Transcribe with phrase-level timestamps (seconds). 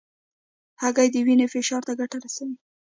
[0.81, 2.55] هګۍ د وینې فشار ته ګټه رسوي.